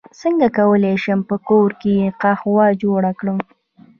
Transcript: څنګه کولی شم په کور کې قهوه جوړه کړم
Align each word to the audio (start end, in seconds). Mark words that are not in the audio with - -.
څنګه 0.21 0.47
کولی 0.57 0.95
شم 1.03 1.19
په 1.29 1.35
کور 1.49 1.69
کې 1.81 2.13
قهوه 2.21 2.65
جوړه 2.83 3.11
کړم 3.19 3.39